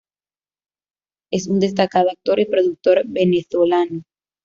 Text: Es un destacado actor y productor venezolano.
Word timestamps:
Es 1.31 1.45
un 1.47 1.59
destacado 1.59 2.09
actor 2.09 2.39
y 2.39 2.45
productor 2.47 3.03
venezolano. 3.05 4.01